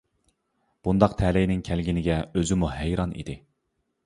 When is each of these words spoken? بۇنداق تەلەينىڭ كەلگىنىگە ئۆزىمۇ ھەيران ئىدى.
بۇنداق 0.87 1.13
تەلەينىڭ 1.19 1.61
كەلگىنىگە 1.69 2.17
ئۆزىمۇ 2.41 2.71
ھەيران 2.79 3.15
ئىدى. 3.21 3.39